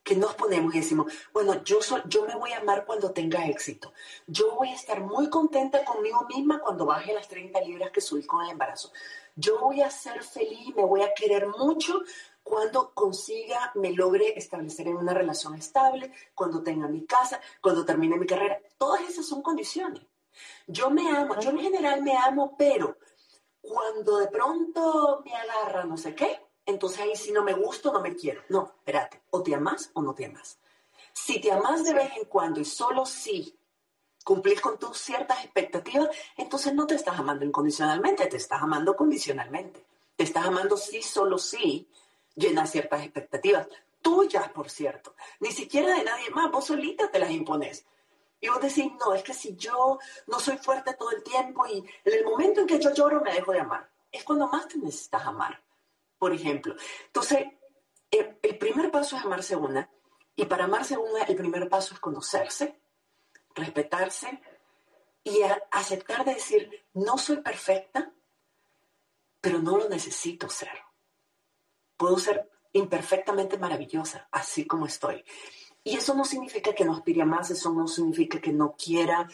[0.04, 3.94] que nos ponemos y decimos, bueno, yo, yo me voy a amar cuando tenga éxito.
[4.28, 8.26] Yo voy a estar muy contenta conmigo misma cuando baje las 30 libras que subí
[8.26, 8.92] con el embarazo.
[9.36, 12.02] Yo voy a ser feliz, me voy a querer mucho
[12.44, 18.18] cuando consiga, me logre establecer en una relación estable, cuando tenga mi casa, cuando termine
[18.18, 18.60] mi carrera.
[18.78, 20.04] Todas esas son condiciones.
[20.68, 22.98] Yo me amo, yo en general me amo, pero
[23.64, 28.02] cuando de pronto me agarra no sé qué, entonces ahí si no me gusto, no
[28.02, 28.42] me quiero.
[28.50, 30.60] No, espérate, o te amas o no te amas.
[31.14, 33.58] Si te amas de vez en cuando y solo si
[34.26, 39.86] cumplís con tus ciertas expectativas, entonces no te estás amando incondicionalmente, te estás amando condicionalmente.
[40.18, 41.90] Te estás amando sí, solo sí,
[42.36, 43.68] llenas ciertas expectativas.
[44.02, 45.16] Tuyas, por cierto.
[45.40, 47.86] Ni siquiera de nadie más, vos solita te las impones.
[48.44, 51.78] Y vos decís, no, es que si yo no soy fuerte todo el tiempo y
[51.78, 54.78] en el momento en que yo lloro me dejo de amar, es cuando más te
[54.80, 55.64] necesitas amar,
[56.20, 56.76] por ejemplo.
[57.06, 57.46] Entonces,
[58.12, 59.90] el, el primer paso es amarse una,
[60.36, 62.82] y para amarse una, el primer paso es conocerse,
[63.56, 64.42] respetarse,
[65.24, 65.40] y
[65.72, 68.12] aceptar de decir, no soy perfecta,
[69.40, 70.78] pero no lo necesito ser.
[71.96, 75.24] Puedo ser imperfectamente maravillosa, así como estoy.
[75.84, 79.28] Y eso no significa que no aspire más, eso no significa que no quiera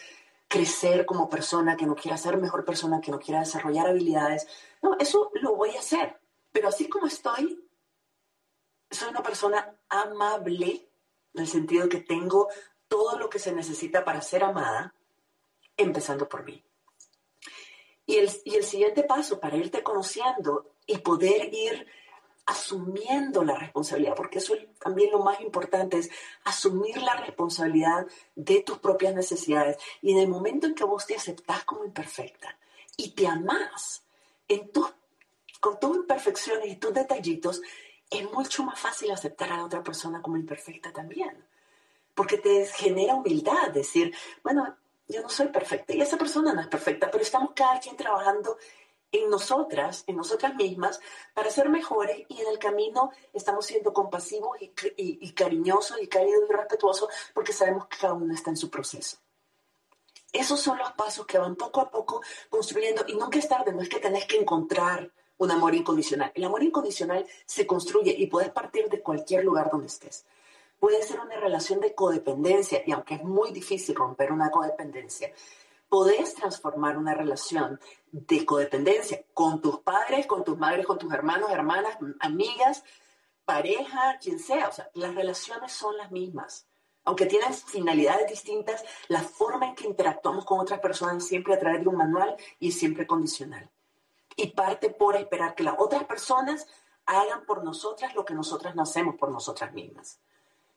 [0.48, 4.48] crecer como persona, que no quiera ser mejor persona, que no quiera desarrollar habilidades.
[4.82, 6.18] No, eso lo voy a hacer.
[6.50, 7.64] Pero así como estoy,
[8.90, 10.88] soy una persona amable,
[11.34, 12.48] en el sentido que tengo
[12.88, 14.92] todo lo que se necesita para ser amada,
[15.76, 16.64] empezando por mí.
[18.06, 21.86] Y el, y el siguiente paso para irte conociendo y poder ir
[22.50, 26.10] asumiendo la responsabilidad, porque eso también lo más importante es
[26.44, 29.76] asumir la responsabilidad de tus propias necesidades.
[30.02, 32.58] Y en el momento en que vos te aceptás como imperfecta
[32.96, 34.02] y te amás
[35.60, 37.62] con tus imperfecciones y tus detallitos,
[38.10, 41.44] es mucho más fácil aceptar a la otra persona como imperfecta también.
[42.14, 46.66] Porque te genera humildad decir, bueno, yo no soy perfecta y esa persona no es
[46.66, 48.58] perfecta, pero estamos cada quien trabajando
[49.12, 51.00] en nosotras, en nosotras mismas,
[51.34, 56.52] para ser mejores y en el camino estamos siendo compasivos y, cariñosos y cálidos y
[56.52, 59.18] respetuosos porque sabemos que cada uno está en su proceso.
[60.32, 63.82] Esos son los pasos que van poco a poco construyendo y nunca es tarde, no
[63.82, 66.30] es que tenés que encontrar un amor incondicional.
[66.34, 70.24] El amor incondicional se construye y puedes partir de cualquier lugar donde estés
[70.80, 75.30] puede ser una relación de codependencia y aunque es muy difícil romper una codependencia,
[75.90, 77.78] podés transformar una relación
[78.10, 82.82] de codependencia con tus padres, con tus madres, con tus hermanos, hermanas, amigas,
[83.44, 84.68] pareja, quien sea.
[84.68, 86.66] O sea, las relaciones son las mismas.
[87.04, 91.82] Aunque tienen finalidades distintas, la forma en que interactuamos con otras personas siempre a través
[91.82, 93.68] de un manual y siempre condicional.
[94.36, 96.66] Y parte por esperar que las otras personas
[97.04, 100.20] hagan por nosotras lo que nosotras no hacemos por nosotras mismas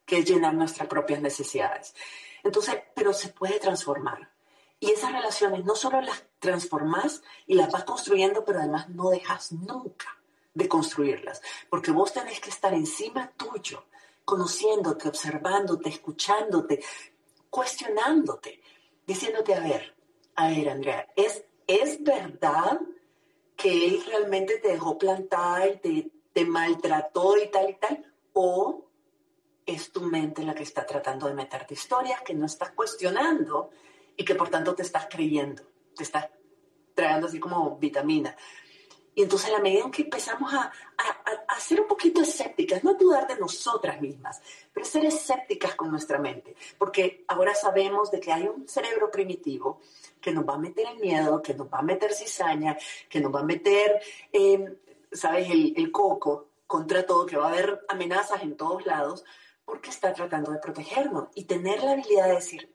[0.05, 1.95] que es llenar nuestras propias necesidades.
[2.43, 4.32] Entonces, pero se puede transformar.
[4.83, 9.53] Y esas relaciones no solo las transformas y las vas construyendo, pero además no dejas
[9.53, 10.19] nunca
[10.53, 13.85] de construirlas, porque vos tenés que estar encima tuyo,
[14.25, 16.83] conociéndote, observándote, escuchándote,
[17.49, 18.61] cuestionándote,
[19.07, 19.95] diciéndote, a ver,
[20.35, 22.81] a ver, Andrea, ¿es, es verdad
[23.55, 28.13] que él realmente te dejó plantada y te, te maltrató y tal y tal?
[28.33, 28.83] ¿O
[29.65, 33.69] es tu mente la que está tratando de meterte historias que no estás cuestionando
[34.15, 35.63] y que por tanto te estás creyendo,
[35.95, 36.29] te estás
[36.93, 38.35] trayendo así como vitamina.
[39.15, 40.71] Y entonces a la medida en que empezamos a,
[41.47, 44.41] a, ser un poquito escépticas, no dudar de nosotras mismas,
[44.73, 49.79] pero ser escépticas con nuestra mente, porque ahora sabemos de que hay un cerebro primitivo
[50.19, 52.75] que nos va a meter el miedo, que nos va a meter cizaña,
[53.07, 54.77] que nos va a meter, eh,
[55.11, 59.23] ¿sabes?, el, el coco contra todo, que va a haber amenazas en todos lados,
[59.63, 62.73] porque está tratando de protegernos y tener la habilidad de decir,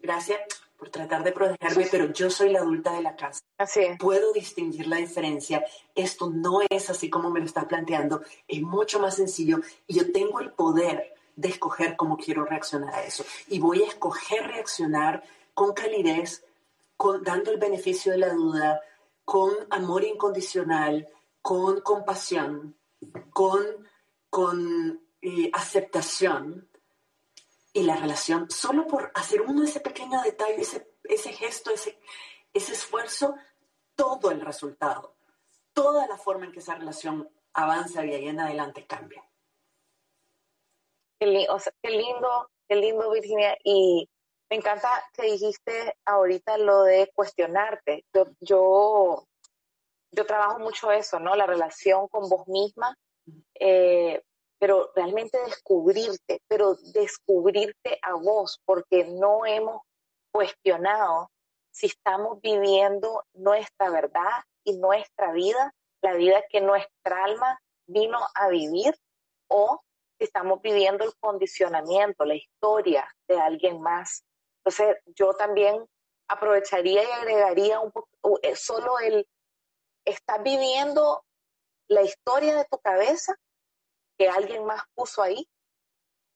[0.00, 0.38] gracias
[0.78, 3.40] por tratar de protegerme, pero yo soy la adulta de la casa.
[3.58, 5.64] Así Puedo distinguir la diferencia.
[5.94, 10.12] Esto no es así como me lo está planteando, es mucho más sencillo y yo
[10.12, 13.24] tengo el poder de escoger cómo quiero reaccionar a eso.
[13.48, 16.44] Y voy a escoger reaccionar con calidez,
[16.96, 18.80] con, dando el beneficio de la duda,
[19.24, 21.08] con amor incondicional,
[21.42, 22.76] con compasión,
[23.30, 23.62] con,
[24.30, 25.00] con
[25.52, 26.67] aceptación
[27.78, 31.96] y la relación, solo por hacer uno ese pequeño detalle, ese, ese gesto, ese,
[32.52, 33.36] ese esfuerzo,
[33.94, 35.14] todo el resultado,
[35.72, 39.24] toda la forma en que esa relación avanza y ahí en adelante cambia.
[41.20, 43.56] Qué, lindo, qué lindo, Virginia.
[43.62, 44.08] Y
[44.50, 48.04] me encanta que dijiste ahorita lo de cuestionarte.
[48.12, 49.28] Yo, yo,
[50.10, 51.36] yo trabajo mucho eso, ¿no?
[51.36, 52.96] La relación con vos misma.
[53.54, 54.20] Eh,
[54.58, 59.82] pero realmente descubrirte, pero descubrirte a vos, porque no hemos
[60.32, 61.30] cuestionado
[61.70, 68.48] si estamos viviendo nuestra verdad y nuestra vida, la vida que nuestra alma vino a
[68.48, 68.94] vivir,
[69.48, 69.80] o
[70.18, 74.24] si estamos viviendo el condicionamiento, la historia de alguien más.
[74.58, 75.86] Entonces, yo también
[76.28, 78.08] aprovecharía y agregaría un poco,
[78.42, 79.26] eh, solo el,
[80.04, 81.24] estás viviendo
[81.88, 83.34] la historia de tu cabeza
[84.18, 85.48] que alguien más puso ahí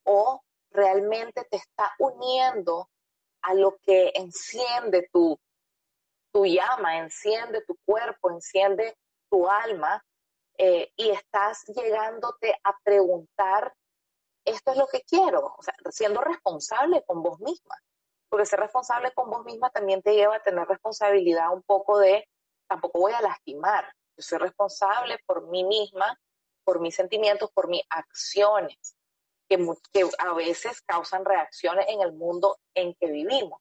[0.05, 2.89] o realmente te está uniendo
[3.43, 5.39] a lo que enciende tu,
[6.33, 8.97] tu llama, enciende tu cuerpo, enciende
[9.29, 10.03] tu alma
[10.59, 13.75] eh, y estás llegándote a preguntar,
[14.45, 15.57] esto es lo que quiero,
[15.91, 17.77] siendo responsable con vos misma,
[18.29, 22.29] porque ser responsable con vos misma también te lleva a tener responsabilidad un poco de,
[22.69, 26.19] tampoco voy a lastimar, yo soy responsable por mí misma
[26.65, 28.97] por mis sentimientos, por mis acciones,
[29.49, 29.59] que,
[29.93, 33.61] que a veces causan reacciones en el mundo en que vivimos.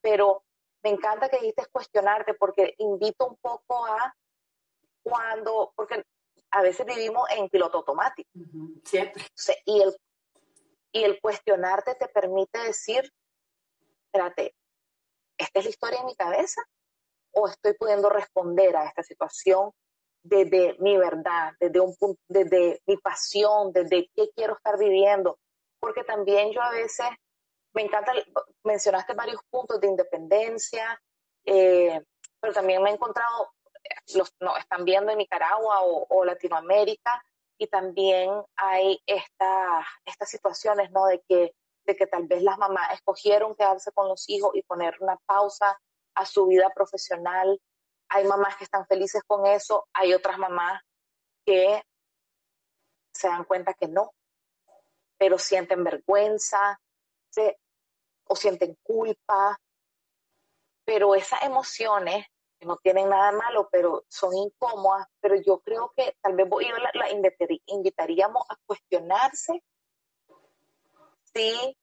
[0.00, 0.44] Pero
[0.82, 4.14] me encanta que dices cuestionarte porque invito un poco a
[5.02, 6.04] cuando, porque
[6.50, 8.30] a veces vivimos en piloto automático.
[8.84, 9.24] Siempre.
[9.66, 9.96] y, el,
[10.92, 13.12] y el cuestionarte te permite decir,
[14.06, 14.54] espérate,
[15.38, 16.62] ¿esta es la historia en mi cabeza?
[17.32, 19.70] ¿O estoy pudiendo responder a esta situación
[20.22, 21.94] desde mi verdad, desde, un
[22.28, 25.38] desde mi pasión, desde qué quiero estar viviendo?
[25.78, 27.06] Porque también yo a veces,
[27.72, 28.12] me encanta,
[28.64, 31.00] mencionaste varios puntos de independencia,
[31.44, 32.00] eh,
[32.40, 33.50] pero también me he encontrado
[34.14, 37.22] los no, están viendo en Nicaragua o, Latinoamérica
[37.58, 41.06] y también hay esta, estas situaciones, ¿no?
[41.06, 41.54] De que,
[41.84, 45.78] de que tal vez las mamás escogieron quedarse con los hijos y poner una pausa
[46.14, 47.60] a su vida profesional.
[48.10, 50.82] Hay mamás que están felices con eso, hay otras mamás
[51.44, 51.82] que
[53.12, 54.12] se dan cuenta que no,
[55.16, 56.80] pero sienten vergüenza
[58.26, 59.60] o sienten culpa,
[60.84, 62.26] pero esas emociones
[62.60, 66.90] no tienen nada malo, pero son incómodas, pero yo creo que tal vez yo la,
[66.94, 67.08] la
[67.66, 69.62] invitaríamos a cuestionarse
[71.32, 71.76] si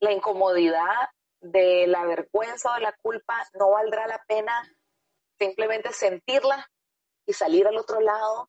[0.00, 1.10] la incomodidad
[1.40, 4.52] de la vergüenza o de la culpa no valdrá la pena
[5.42, 6.70] simplemente sentirla
[7.26, 8.48] y salir al otro lado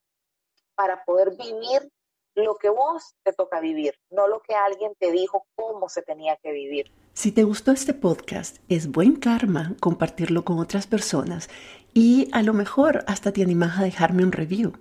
[0.75, 1.89] para poder vivir
[2.35, 6.37] lo que vos te toca vivir, no lo que alguien te dijo cómo se tenía
[6.41, 6.91] que vivir.
[7.13, 11.49] Si te gustó este podcast, es buen karma compartirlo con otras personas
[11.93, 14.73] y a lo mejor hasta te animas a dejarme un review.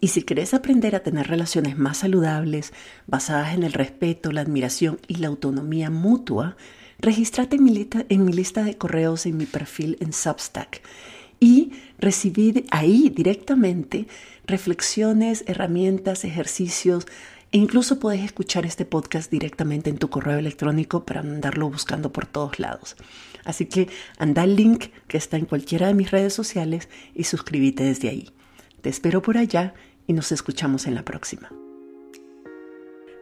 [0.00, 2.72] Y si quieres aprender a tener relaciones más saludables,
[3.06, 6.56] basadas en el respeto, la admiración y la autonomía mutua,
[6.98, 10.82] regístrate en mi, lista, en mi lista de correos en mi perfil en Substack
[11.40, 14.06] y recibir ahí directamente
[14.46, 17.06] reflexiones, herramientas, ejercicios
[17.52, 22.26] e incluso puedes escuchar este podcast directamente en tu correo electrónico para andarlo buscando por
[22.26, 22.96] todos lados.
[23.44, 27.84] Así que anda al link que está en cualquiera de mis redes sociales y suscríbete
[27.84, 28.30] desde ahí.
[28.82, 29.74] Te espero por allá
[30.06, 31.50] y nos escuchamos en la próxima.